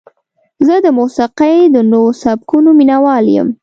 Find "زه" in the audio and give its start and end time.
0.65-0.75